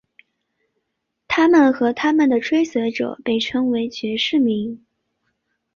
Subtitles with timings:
[1.27, 4.81] 他们和他们的追随者被称为爵士迷。